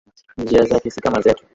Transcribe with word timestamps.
Njia 0.37 0.65
zake 0.65 0.89
si 0.91 1.01
kama 1.01 1.21
zetu. 1.21 1.45